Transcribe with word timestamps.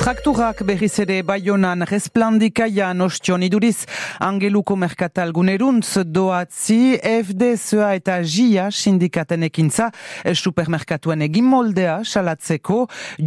Trakturak 0.00 0.62
berriz 0.64 0.94
ere 1.02 1.18
baionan 1.28 1.84
resplandikaian 1.84 3.02
ostion 3.04 3.42
iduriz 3.44 3.82
angeluko 4.24 4.72
merkatal 4.72 5.28
guneruntz 5.36 6.06
doatzi 6.08 6.96
FDSA 7.04 7.90
eta 7.98 8.14
JIA 8.24 8.70
sindikaten 8.72 9.44
ekintza 9.50 9.90
supermerkatuen 10.42 11.26
egin 11.26 11.44
moldea 11.44 11.98
salatzeko 12.00 12.78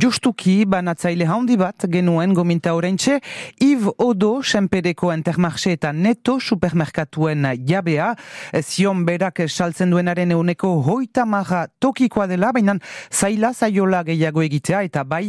justuki 0.06 0.56
banatzaile 0.66 1.28
handi 1.30 1.60
bat 1.62 1.86
genuen 1.94 2.34
gominta 2.34 2.74
orentxe 2.74 3.20
Iv 3.62 3.92
Odo 4.08 4.32
senpedeko 4.42 5.14
entermarxe 5.14 5.76
eta 5.78 5.94
neto 5.94 6.40
supermerkatuen 6.40 7.52
jabea 7.70 8.16
zion 8.64 9.06
berak 9.06 9.44
saltzen 9.46 9.94
duenaren 9.94 10.34
euneko 10.34 10.74
hoita 10.90 11.30
maha 11.30 11.68
tokikoa 11.78 12.26
dela 12.34 12.50
baina 12.52 12.80
zaila 13.14 13.54
zaiola 13.54 14.02
gehiago 14.10 14.42
egitea 14.50 14.82
eta 14.90 15.06
bai 15.06 15.28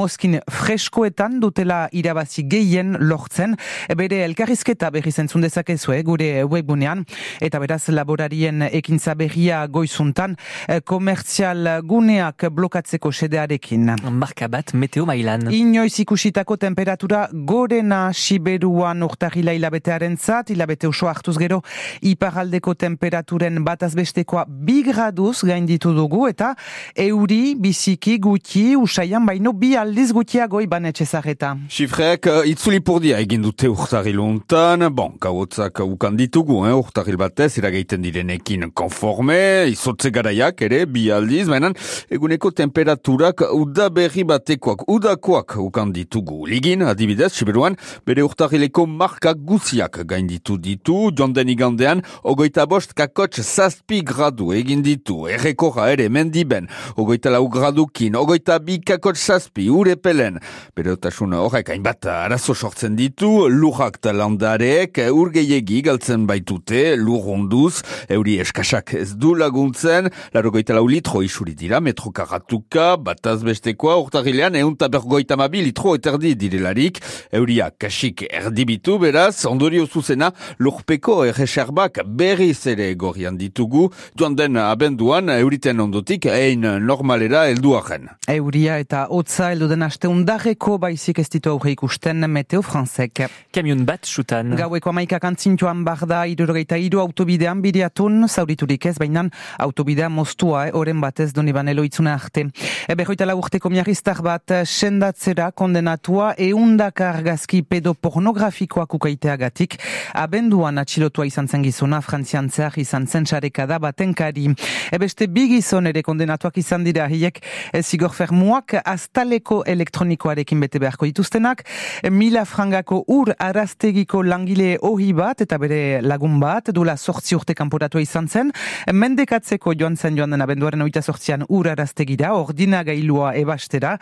moskin 0.00 0.40
fres 0.48 0.77
freskoetan 0.78 1.40
dutela 1.42 1.88
irabazi 1.92 2.44
gehien 2.46 2.94
lortzen, 3.00 3.56
bere 3.98 4.20
elkarrizketa 4.22 4.90
berri 4.94 5.10
zentzun 5.10 5.42
dezakezue 5.42 5.98
gure 6.06 6.44
webgunean, 6.46 7.02
eta 7.42 7.58
beraz 7.58 7.88
laborarien 7.90 8.62
ekintza 8.68 9.16
berria 9.18 9.64
goizuntan, 9.66 10.36
eh, 10.68 10.80
komertzial 10.80 11.82
guneak 11.82 12.46
blokatzeko 12.54 13.10
sedearekin. 13.10 13.90
Marka 14.10 14.48
bat, 14.48 14.72
meteo 14.72 15.06
mailan. 15.06 15.48
Inoiz 15.50 15.98
ikusitako 15.98 16.56
temperatura 16.56 17.28
gorena 17.32 18.12
siberuan 18.12 19.02
urtahila 19.02 19.52
hilabetearen 19.52 20.16
zat, 20.16 20.50
hilabete 20.50 20.86
oso 20.86 21.08
hartuz 21.08 21.36
gero, 21.38 21.62
iparaldeko 22.02 22.74
temperaturen 22.74 23.64
batazbestekoa 23.64 24.44
bi 24.46 24.82
graduz 24.86 25.42
gainditu 25.42 25.92
dugu, 25.96 26.28
eta 26.28 26.54
euri, 26.94 27.56
biziki, 27.58 28.18
guti, 28.18 28.76
usaian 28.76 29.26
baino 29.26 29.52
bi 29.52 29.74
aldiz 29.74 30.12
gutiago 30.12 30.60
iban 30.68 30.84
etxezareta. 30.84 31.54
Xifreak 31.72 32.28
uh, 32.28 32.42
itzuli 32.48 32.80
pordia 32.84 33.18
egin 33.22 33.42
dute 33.46 33.70
urtaril 33.72 34.20
untan, 34.20 34.84
bon, 34.92 35.14
kauotzak 35.20 35.80
ukan 35.80 36.16
ditugu, 36.18 36.60
eh, 36.68 36.74
urtaril 36.76 37.16
batez, 37.20 37.54
iragaiten 37.58 38.04
direnekin 38.04 38.68
konforme, 38.76 39.38
izotze 39.72 40.12
garaiak 40.12 40.60
ere, 40.66 40.82
bi 40.86 41.06
aldiz, 41.14 41.46
mainan, 41.48 41.76
eguneko 42.12 42.52
temperaturak 42.52 43.46
uda 43.56 43.88
berri 43.94 44.26
batekoak, 44.28 44.84
udakoak 44.92 45.56
ukan 45.62 45.94
ditugu. 45.94 46.44
Ligin, 46.50 46.84
adibidez, 46.84 47.32
Siberuan, 47.38 47.78
bere 48.06 48.26
urtarileko 48.26 48.84
markak 48.86 49.40
guziak 49.48 50.02
gainditu 50.08 50.58
ditu, 50.60 50.98
jonden 51.16 51.48
igandean, 51.48 52.04
ogoita 52.22 52.66
bost 52.68 52.92
kakotx 52.98 53.40
zazpi 53.40 54.02
gradu 54.04 54.52
egin 54.56 54.84
ditu, 54.84 55.22
errekorra 55.32 55.88
ere 55.94 56.10
mendiben, 56.12 56.68
ogoita 56.96 57.32
lau 57.32 57.46
gradukin, 57.48 58.18
ogoita 58.20 58.60
bi 58.60 58.80
kakotx 58.84 59.30
zazpi, 59.32 59.70
urepelen, 59.72 60.42
Berotasun 60.76 61.34
horrek 61.38 61.72
hainbat 61.72 62.06
arazo 62.08 62.54
sortzen 62.54 62.96
ditu, 62.98 63.48
lurrak 63.48 64.00
talandareek 64.04 65.00
urgeiegi 65.12 65.80
galtzen 65.86 66.26
baitute, 66.28 66.96
lur 66.96 67.26
onduz, 67.34 67.82
euri 68.12 68.38
eskasak 68.42 68.94
ez 68.98 69.12
du 69.16 69.34
laguntzen, 69.38 70.10
laro 70.34 70.52
goita 70.54 70.76
lau 70.76 70.86
litro 70.88 71.22
isuri 71.26 71.54
dira, 71.58 71.80
metro 71.80 72.12
karatuka, 72.14 72.96
bataz 72.96 73.40
bestekoa, 73.46 73.98
urtarilean, 74.02 74.56
eun 74.58 74.76
tabergoita 74.78 75.36
mabi 75.38 75.62
litro 75.66 75.94
eterdi 75.98 76.34
direlarik, 76.38 77.00
euria 77.32 77.70
kasik 77.70 78.24
erdibitu, 78.28 78.98
beraz, 79.02 79.44
ondorio 79.48 79.86
zuzena, 79.86 80.32
lurpeko 80.58 81.22
erreserbak 81.28 82.02
berriz 82.06 82.66
ere 82.70 82.92
gorian 82.98 83.38
ditugu, 83.38 83.88
joan 84.18 84.36
den 84.38 84.58
abenduan, 84.62 85.30
euriten 85.38 85.80
ondotik, 85.80 86.28
ein 86.32 86.66
normalera 86.84 87.46
helduaren. 87.48 88.08
Euria 88.28 88.78
eta 88.82 89.06
hotza 89.14 89.52
heldu 89.52 89.68
den 89.70 89.84
aste 89.86 90.08
Garreko 90.48 90.78
baizik 90.80 91.18
ez 91.20 91.26
ditu 91.28 91.50
aurre 91.50 91.74
ikusten 91.74 92.24
Meteo 92.32 92.62
Franzek. 92.64 93.20
Kamion 93.52 93.82
bat 93.84 94.06
sutan. 94.08 94.54
Gaueko 94.56 94.88
amaikak 94.88 95.26
antzintuan 95.28 95.82
barda 95.84 96.22
irurogeita 96.24 96.78
iru 96.80 97.02
autobidean 97.02 97.60
bideatun, 97.60 98.24
zauriturik 98.30 98.86
ez, 98.88 98.94
baina 98.96 99.26
autobidea 99.60 100.08
moztua, 100.08 100.62
eh, 100.68 100.72
oren 100.72 101.02
batez 101.02 101.34
doni 101.36 101.52
banelo 101.52 101.84
itzuna 101.84 102.14
arte. 102.14 102.46
Ebe 102.88 103.04
joitala 103.04 103.34
urteko 103.36 103.68
miarriztar 103.68 104.22
bat 104.24 104.54
sendatzera 104.64 105.50
kondenatua 105.52 106.30
eundak 106.38 107.02
argazki 107.04 107.60
pedopornografikoak 107.60 108.94
ukaiteagatik, 108.94 109.76
abenduan 110.14 110.78
atxilotua 110.78 111.26
izan 111.28 111.48
zen 111.48 111.62
gizona, 111.62 112.00
frantzian 112.00 112.48
zehar 112.48 112.78
izan 112.80 113.06
zen 113.06 113.28
txarekada 113.28 113.78
batenkari. 113.78 114.48
Ebeste 114.92 115.28
bi 115.28 115.44
gizon 115.52 115.92
ere 115.92 116.02
kondenatuak 116.02 116.56
izan 116.56 116.88
dira 116.88 117.04
hiek, 117.12 117.44
zigor 117.82 118.16
fermuak 118.16 118.78
astaleko 118.84 119.62
elektronikoa 119.66 120.37
ekin 120.42 120.60
bete 120.60 120.80
beharko 120.82 121.08
dituztenak, 121.08 121.64
mila 122.10 122.44
frangako 122.44 123.02
ur 123.08 123.32
araztegiko 123.38 124.22
langile 124.22 124.76
ohi 124.82 125.12
bat, 125.12 125.40
eta 125.44 125.58
bere 125.58 126.00
lagun 126.02 126.38
bat, 126.40 126.70
dula 126.74 126.96
sortzi 126.96 127.36
urte 127.36 127.54
kanporatu 127.58 128.00
izan 128.02 128.28
zen, 128.28 128.52
mendekatzeko 128.92 129.74
joan 129.78 129.96
zen 129.96 130.16
joan 130.18 130.34
den 130.34 130.44
abenduaren 130.44 130.82
oita 130.82 131.02
sortzian 131.02 131.44
ur 131.48 131.68
araztegira, 131.68 132.34
ordina 132.34 132.82
gailua 132.86 133.34
ebastera, 133.38 133.96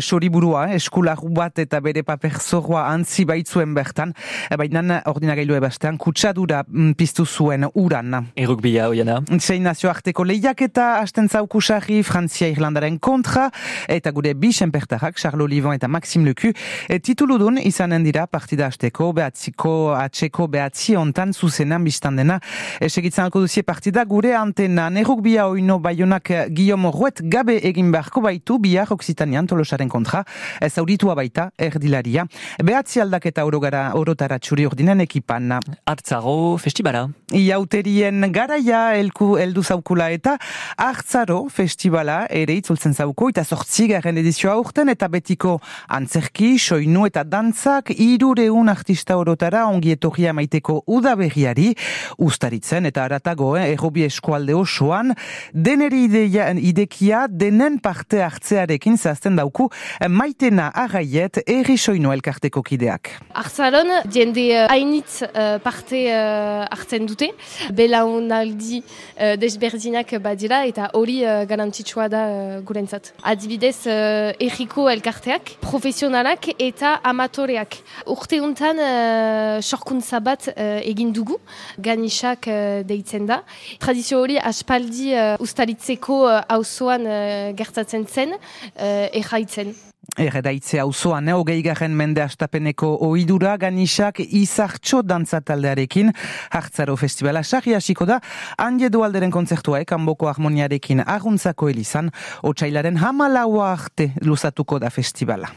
soriburua, 0.00 0.68
eskularu 0.76 1.30
bat 1.34 1.58
eta 1.62 1.80
bere 1.80 2.02
paper 2.06 2.38
zorroa 2.40 2.86
antzi 2.92 3.24
baitzuen 3.28 3.74
bertan, 3.74 4.14
baina 4.58 5.02
ordina 5.10 5.36
gailua 5.38 5.60
ebastean, 5.62 5.98
kutsadura 5.98 6.62
mm, 6.66 6.94
piztu 6.98 7.26
zuen 7.26 7.66
uran. 7.74 8.18
Eruk 8.36 8.62
bila, 8.64 8.88
oiana. 8.92 9.20
Zein 9.38 9.64
nazio 9.66 9.90
arteko 9.90 10.24
lehiak 10.26 10.62
eta 10.66 10.88
hasten 11.00 11.28
zaukusari 11.28 12.02
Frantzia 12.06 12.50
Irlandaren 12.52 12.98
kontra, 13.02 13.48
eta 13.88 14.12
gure 14.14 14.34
bi 14.34 14.52
senpertarrak, 14.52 15.18
Charles 15.20 15.46
Olivon 15.46 15.76
eta 15.76 15.81
Maxim 15.88 16.24
Leku, 16.24 16.52
e, 16.88 16.98
tituludun 16.98 17.58
izanen 17.62 18.04
dira 18.04 18.26
partida 18.26 18.66
hasteko 18.70 19.12
behatziko 19.16 19.92
atxeko 19.96 20.48
behatzi 20.52 20.96
ontan 20.96 21.32
zuzenan 21.32 21.84
biztan 21.84 22.16
dena. 22.16 22.38
E, 22.80 22.88
segitzen 22.88 23.24
alko 23.24 23.42
duzie 23.44 23.62
partida 23.62 24.04
gure 24.04 24.34
antena 24.36 24.88
neruk 24.90 25.22
bia 25.22 25.46
oino 25.48 25.78
baionak 25.78 26.30
Guillaume 26.50 26.92
Ruet 26.92 27.22
gabe 27.24 27.58
egin 27.62 27.92
beharko 27.92 28.22
baitu 28.24 28.58
bihar 28.62 28.92
Oksitanian 28.92 29.46
tolosaren 29.46 29.88
kontra, 29.88 30.24
ez 30.60 30.76
auritua 30.78 31.14
baita 31.18 31.50
erdilaria. 31.58 32.26
Behatzi 32.62 33.00
aldaketa 33.02 33.44
orogara 33.48 33.88
orotara 33.98 34.38
txuri 34.38 34.66
ordinen 34.66 35.00
ekipan. 35.04 35.58
Artzaro 35.86 36.56
festibala. 36.62 37.06
Iauterien 37.32 38.26
garaia 38.32 38.82
elku 38.98 39.36
eldu 39.40 39.62
zaukula 39.62 40.10
eta 40.12 40.36
Artzaro 40.76 41.46
festibala 41.52 42.26
ere 42.30 42.56
itzultzen 42.60 42.94
zauko 42.94 43.30
eta 43.32 43.44
sortzigaren 43.44 44.18
edizioa 44.22 44.56
urten 44.60 44.92
eta 44.92 45.08
betiko 45.12 45.58
antzerki, 45.88 46.58
soinu 46.58 47.06
eta 47.06 47.24
dantzak 47.24 47.92
irureun 47.94 48.68
artista 48.72 49.16
orotara 49.18 49.66
ongi 49.66 49.92
etorria 49.96 50.32
maiteko 50.32 50.82
udaberriari 50.86 51.72
ustaritzen 52.18 52.86
eta 52.90 53.04
aratago, 53.04 53.56
eh, 53.56 53.72
errobi 53.72 54.04
eskualde 54.06 54.54
osoan, 54.54 55.14
deneri 55.52 56.04
ideia, 56.08 56.50
idekia 56.52 57.26
denen 57.28 57.78
parte 57.80 58.22
hartzearekin 58.22 58.98
zazten 58.98 59.36
dauku 59.36 59.68
maitena 60.08 60.70
arraiet 60.74 61.42
erri 61.46 61.76
soinu 61.78 62.12
elkarteko 62.12 62.62
kideak. 62.62 63.10
Artzaron, 63.34 63.90
jende 64.12 64.44
uh, 64.54 64.66
hainitz 64.72 65.22
uh, 65.22 65.58
parte 65.62 66.04
uh, 66.10 66.64
hartzen 66.72 67.06
dute, 67.08 67.30
belaunaldi 67.74 68.82
uh, 68.82 69.34
desberdinak 69.40 70.14
badira 70.22 70.62
eta 70.68 70.90
hori 70.98 71.20
uh, 71.24 71.42
garantzitsua 71.48 72.08
da 72.12 72.22
uh, 72.28 72.60
gurentzat. 72.66 73.12
Adibidez, 73.22 73.86
uh, 73.86 74.32
erriko 74.42 74.88
elkarteak, 74.92 75.56
profesionalak 75.62 76.50
eta 76.58 76.96
amatoreak. 77.08 77.78
Urte 78.12 78.40
untan 78.44 78.80
uh, 78.82 79.60
sorkuntza 79.62 80.20
bat 80.20 80.50
uh, 80.52 80.80
egin 80.82 81.12
dugu, 81.14 81.38
ganisak 81.78 82.50
uh, 82.50 82.82
deitzen 82.88 83.28
da. 83.30 83.42
Tradizio 83.82 84.20
hori 84.22 84.40
aspaldi 84.42 85.12
uh, 85.14 85.38
ustaritzeko 85.42 86.24
hauzoan 86.42 87.06
uh, 87.06 87.22
gertatzen 87.56 88.06
zen, 88.10 88.36
uh, 88.36 89.08
erraitzen. 89.22 89.74
Erredaitze 90.20 90.76
hau 90.82 90.92
zoan, 90.92 91.28
eh, 91.28 91.32
hogei 91.32 91.62
garen 91.64 91.94
mende 91.96 92.20
astapeneko 92.20 92.88
oidura 93.06 93.56
ganisak 93.56 94.18
izartxo 94.20 95.00
dantzataldearekin 95.02 96.12
hartzaro 96.50 96.96
festivala 97.00 97.42
sarri 97.42 97.72
hasiko 97.72 98.04
da, 98.04 98.18
handi 98.58 98.90
edo 98.90 99.04
alderen 99.06 99.30
konzertua 99.30 99.80
ekanboko 99.80 100.28
harmoniarekin 100.28 101.00
arguntzako 101.06 101.70
elizan, 101.72 102.10
otxailaren 102.42 102.98
hamalaua 103.00 103.72
arte 103.72 104.10
luzatuko 104.20 104.78
da 104.78 104.90
festivala. 104.90 105.48